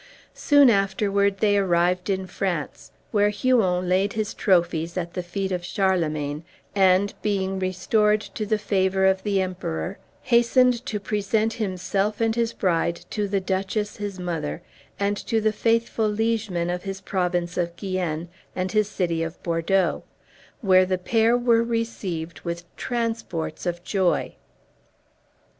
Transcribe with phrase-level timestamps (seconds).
[0.33, 5.63] Soon afterward they arrived in France, where Huon laid his trophies at the feet of
[5.63, 6.43] Charlemagne,
[6.73, 12.51] and, being restored to the favor of the Emperor, hastened to present himself and his
[12.51, 14.63] bride to the Duchess, his mother,
[14.99, 20.03] and to the faithful liegemen of his province of Guienne and his city of Bordeaux,
[20.61, 24.33] where the pair were received with transports of joy.